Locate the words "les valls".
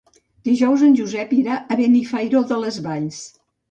2.67-3.27